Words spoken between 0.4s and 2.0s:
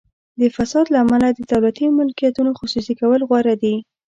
فساد له امله د دولتي